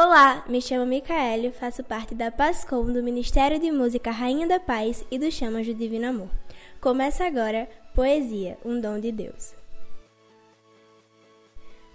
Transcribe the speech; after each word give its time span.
Olá, 0.00 0.44
me 0.48 0.62
chamo 0.62 0.86
Micaele, 0.86 1.50
faço 1.50 1.82
parte 1.82 2.14
da 2.14 2.30
PASCOM 2.30 2.84
do 2.84 3.02
Ministério 3.02 3.58
de 3.58 3.72
Música 3.72 4.12
Rainha 4.12 4.46
da 4.46 4.60
Paz 4.60 5.04
e 5.10 5.18
do 5.18 5.28
Chamas 5.28 5.66
do 5.66 5.74
Divino 5.74 6.06
Amor. 6.06 6.28
Começa 6.80 7.26
agora 7.26 7.68
Poesia, 7.96 8.56
um 8.64 8.80
dom 8.80 9.00
de 9.00 9.10
Deus. 9.10 9.54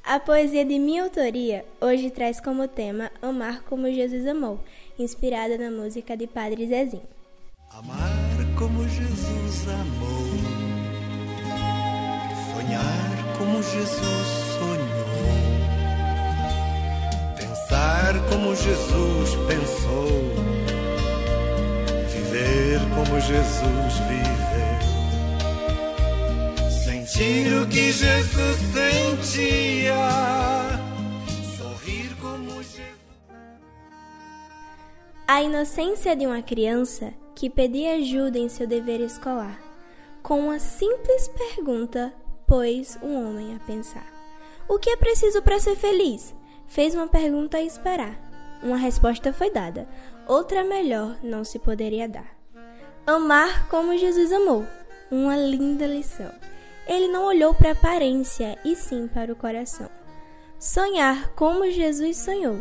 A 0.04 0.20
poesia 0.20 0.66
de 0.66 0.78
minha 0.78 1.04
autoria 1.04 1.64
hoje 1.80 2.12
traz 2.12 2.42
como 2.42 2.68
tema 2.68 3.10
Amar 3.22 3.64
como 3.64 3.90
Jesus 3.90 4.28
amou, 4.28 4.60
inspirada 5.00 5.58
na 5.58 5.72
música 5.72 6.18
de 6.18 6.28
Padre 6.28 6.68
Zezinho. 6.68 7.08
Amar 7.70 8.12
como 8.60 8.84
Jesus 8.86 9.66
amou, 9.70 10.28
sonhar 12.54 13.38
como 13.38 13.64
Jesus 13.64 14.53
como 18.34 18.56
Jesus 18.56 19.36
pensou, 19.48 20.08
viver 22.10 22.80
como 22.96 23.20
Jesus 23.20 23.94
viveu 24.10 24.34
sentir 26.84 27.62
o 27.62 27.68
que 27.68 27.92
Jesus 27.92 28.58
sentia, 28.74 29.96
sorrir 31.56 32.16
como 32.20 32.64
Jesus. 32.64 32.82
A 35.28 35.44
inocência 35.44 36.16
de 36.16 36.26
uma 36.26 36.42
criança 36.42 37.14
que 37.36 37.52
pedia 37.52 37.98
ajuda 37.98 38.40
em 38.40 38.50
seu 38.50 38.66
dever 38.66 39.00
escolar, 39.00 39.62
com 40.24 40.40
uma 40.40 40.58
simples 40.58 41.28
pergunta, 41.28 42.12
pôs 42.48 42.98
um 43.04 43.30
homem 43.30 43.56
a 43.56 43.60
pensar: 43.60 44.12
O 44.68 44.80
que 44.80 44.90
é 44.90 44.98
preciso 44.98 45.40
para 45.44 45.60
ser 45.60 45.76
feliz? 45.76 46.34
Fez 46.68 46.96
uma 46.96 47.08
pergunta 47.08 47.58
a 47.58 47.62
esperar. 47.62 48.20
Uma 48.62 48.78
resposta 48.78 49.34
foi 49.34 49.52
dada, 49.52 49.88
outra 50.28 50.64
melhor 50.64 51.18
não 51.22 51.44
se 51.44 51.60
poderia 51.60 52.08
dar. 52.08 52.36
Amar 53.06 53.68
como 53.68 53.98
Jesus 53.98 54.32
amou. 54.32 54.66
Uma 55.12 55.36
linda 55.36 55.86
lição. 55.86 56.32
Ele 56.88 57.08
não 57.08 57.26
olhou 57.26 57.54
para 57.54 57.70
a 57.70 57.74
aparência, 57.74 58.58
e 58.64 58.76
sim 58.76 59.08
para 59.08 59.32
o 59.32 59.36
coração. 59.36 59.90
Sonhar 60.58 61.30
como 61.36 61.70
Jesus 61.70 62.18
sonhou, 62.18 62.58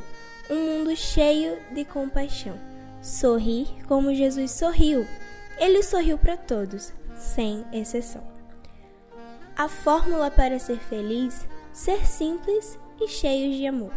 um 0.50 0.56
mundo 0.56 0.96
cheio 0.96 1.58
de 1.72 1.84
compaixão. 1.84 2.58
Sorrir 3.00 3.68
como 3.86 4.14
Jesus 4.14 4.50
sorriu. 4.50 5.06
Ele 5.58 5.82
sorriu 5.82 6.18
para 6.18 6.36
todos, 6.36 6.92
sem 7.16 7.64
exceção. 7.72 8.22
A 9.56 9.68
fórmula 9.68 10.30
para 10.30 10.58
ser 10.58 10.78
feliz, 10.78 11.46
ser 11.72 12.04
simples 12.06 12.78
e 13.00 13.08
cheios 13.08 13.56
de 13.56 13.66
amor. 13.66 13.92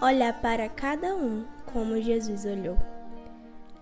Olhar 0.00 0.40
para 0.40 0.68
cada 0.68 1.14
um 1.14 1.44
como 1.66 2.00
Jesus 2.00 2.44
olhou. 2.44 2.76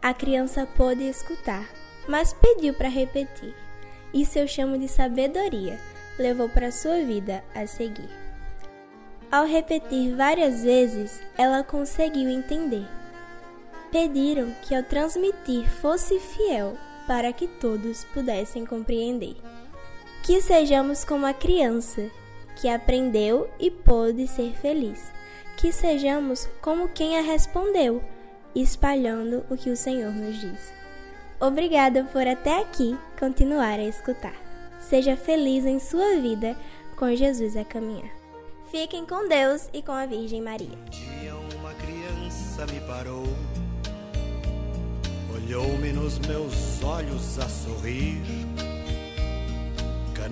A 0.03 0.15
criança 0.15 0.67
pôde 0.77 1.03
escutar, 1.03 1.69
mas 2.09 2.33
pediu 2.33 2.75
para 2.75 2.89
repetir. 2.89 3.55
Isso 4.15 4.39
eu 4.39 4.47
chamo 4.47 4.79
de 4.79 4.89
sabedoria, 4.89 5.79
levou 6.19 6.49
para 6.49 6.71
sua 6.71 7.03
vida 7.05 7.43
a 7.55 7.67
seguir. 7.67 8.09
Ao 9.31 9.45
repetir 9.45 10.15
várias 10.15 10.63
vezes, 10.63 11.21
ela 11.37 11.65
conseguiu 11.65 12.31
entender. 12.31 12.87
Pediram 13.91 14.55
que 14.63 14.75
ao 14.75 14.83
transmitir 14.83 15.69
fosse 15.81 16.19
fiel 16.19 16.77
para 17.07 17.33
que 17.33 17.47
todos 17.47 18.05
pudessem 18.15 18.65
compreender. 18.65 19.37
Que 20.23 20.41
sejamos 20.41 21.05
como 21.05 21.27
a 21.27 21.35
criança 21.35 22.11
que 22.57 22.69
aprendeu 22.69 23.49
e 23.61 23.71
pôde 23.71 24.27
ser 24.27 24.53
feliz. 24.55 25.13
Que 25.57 25.73
sejamos 25.73 26.49
como 26.61 26.89
quem 26.89 27.19
a 27.19 27.23
respondeu, 27.23 28.03
espalhando 28.55 29.45
o 29.49 29.57
que 29.57 29.71
o 29.71 29.77
Senhor 29.77 30.13
nos 30.13 30.41
diz. 30.41 30.73
Obrigada 31.41 32.05
por 32.05 32.27
até 32.27 32.61
aqui 32.61 32.97
continuar 33.19 33.79
a 33.79 33.85
escutar. 33.85 34.35
Seja 34.81 35.17
feliz 35.17 35.65
em 35.65 35.79
sua 35.79 36.17
vida 36.17 36.57
com 36.97 37.15
Jesus 37.15 37.57
a 37.57 37.65
caminhar. 37.65 38.11
Fiquem 38.71 39.07
com 39.07 39.29
Deus 39.29 39.69
e 39.73 39.83
com 39.83 39.93
a 39.93 40.07
Virgem 40.07 40.41
Maria. 40.41 40.69
Um 40.69 40.91
dia 40.91 41.35
uma 41.59 41.73
criança 41.75 42.67
me 42.67 42.81
parou, 42.81 43.27
olhou-me 45.35 45.93
nos 45.93 46.19
meus 46.21 46.83
olhos 46.83 47.39
a 47.39 47.49
sorrir, 47.49 48.21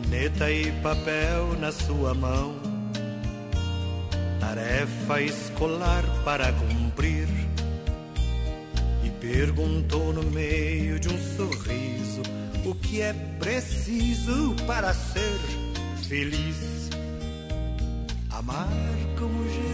caneta 0.04 0.50
e 0.50 0.70
papel 0.82 1.58
na 1.58 1.72
sua 1.72 2.14
mão, 2.14 2.54
tarefa 4.40 5.20
escolar 5.20 6.04
para 6.24 6.52
cumprir 6.52 7.28
Perguntou 9.24 10.12
no 10.12 10.22
meio 10.30 11.00
de 11.00 11.08
um 11.08 11.18
sorriso 11.34 12.20
o 12.62 12.74
que 12.74 13.00
é 13.00 13.14
preciso 13.38 14.54
para 14.66 14.92
ser 14.92 15.40
feliz. 16.06 16.90
Amar 18.28 18.68
como 19.18 19.42
Jesus 19.48 19.73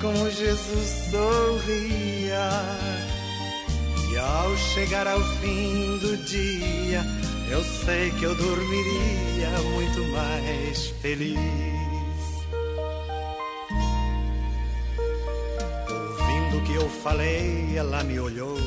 como 0.00 0.30
Jesus 0.30 1.10
sorria 1.10 2.50
e 4.12 4.18
ao 4.18 4.56
chegar 4.56 5.06
ao 5.06 5.20
fim 5.40 5.96
do 5.98 6.16
dia, 6.18 7.02
eu 7.50 7.64
sei 7.64 8.10
que 8.10 8.24
eu 8.24 8.34
dormiria 8.34 9.50
muito 9.72 10.02
mais 10.12 10.88
feliz. 11.00 11.38
Ouvindo 15.88 16.58
o 16.58 16.62
que 16.64 16.74
eu 16.74 16.88
falei, 17.02 17.74
ela 17.76 18.04
me 18.04 18.20
olhou 18.20 18.58
e 18.58 18.62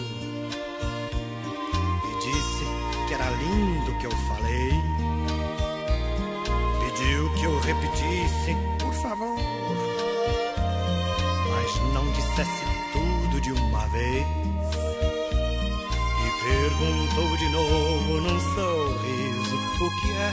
disse 2.26 2.66
que 3.08 3.14
era 3.14 3.30
lindo 3.30 3.92
o 3.92 4.00
que 4.00 4.08
eu 4.08 4.12
falei. 4.30 4.72
Pediu 6.80 7.34
que 7.36 7.44
eu 7.44 7.60
repetisse, 7.60 8.56
por 8.80 8.94
favor, 8.96 9.53
dissesse 12.34 12.66
tudo 12.92 13.40
de 13.42 13.52
uma 13.52 13.88
vez. 13.90 14.26
Perguntou 16.44 17.38
de 17.38 17.50
novo 17.50 18.22
num 18.22 18.40
sorriso 18.54 19.56
o 19.80 19.90
que 20.02 20.12
é 20.12 20.32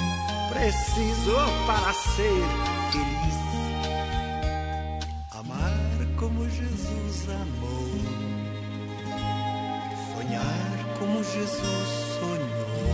preciso 0.52 1.36
para 1.66 1.92
ser 1.92 2.42
feliz. 2.90 3.38
Amar 5.30 6.06
como 6.18 6.48
Jesus 6.48 7.28
amou, 7.28 7.90
sonhar 10.16 10.96
como 10.98 11.22
Jesus 11.22 11.88
sonhou, 12.18 12.90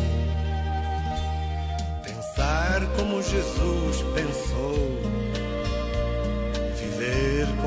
pensar 2.04 2.86
como 2.96 3.22
Jesus 3.22 4.02
pensou, 4.14 4.85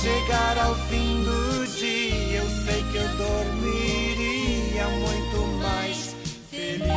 Chegar 0.00 0.58
ao 0.58 0.74
fim 0.86 1.24
do 1.24 1.66
dia, 1.76 2.38
eu 2.38 2.48
sei 2.64 2.82
dormiria 3.16 4.86
muito 4.88 5.38
mais 5.60 6.14
feliz. 6.50 6.88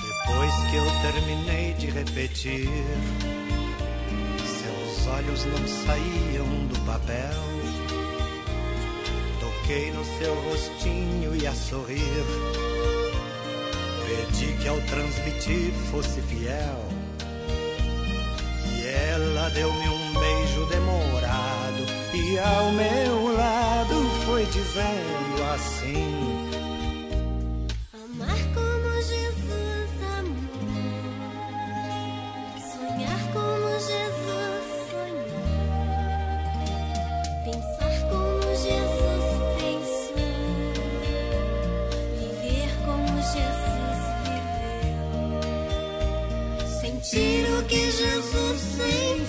Depois 0.00 0.54
que 0.70 0.76
eu 0.76 0.86
terminei 1.02 1.74
de 1.74 1.86
repetir, 1.90 2.68
seus 4.46 5.06
olhos 5.08 5.44
não 5.46 5.66
saíam 5.66 6.46
do 6.68 6.78
papel. 6.86 7.42
Toquei 9.40 9.90
no 9.90 10.04
seu 10.18 10.34
rostinho 10.42 11.34
e 11.34 11.46
a 11.48 11.54
sorrir. 11.54 12.24
Pedi 14.06 14.52
que 14.58 14.68
ao 14.68 14.80
transmitir 14.82 15.72
fosse 15.90 16.20
fiel. 16.22 17.01
Deu-me 19.54 19.88
um 19.88 20.12
beijo 20.14 20.66
demorado. 20.66 21.86
E 22.14 22.38
ao 22.38 22.72
meu 22.72 23.36
lado 23.36 23.94
foi 24.24 24.44
dizendo 24.46 25.42
assim. 25.54 26.48
Amar 27.92 28.38
como 28.54 28.88
Jesus 29.02 29.90
amou, 30.18 30.62
sonhar 32.72 33.22
como 33.32 33.68
Jesus 33.78 34.64
sonhou, 34.90 35.46
pensar 37.44 37.96
como 38.10 38.42
Jesus 38.56 39.24
pensou, 39.58 40.26
viver 42.18 42.70
como 42.86 43.14
Jesus 43.32 44.00
viveu, 45.34 45.80
sentir 46.80 47.42
o 47.58 47.62
que 47.64 47.82
Jesus 47.90 48.41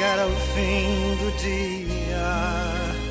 chegar 0.00 0.18
ao 0.18 0.30
fim 0.30 1.14
do 1.16 1.30
dia, 1.36 3.09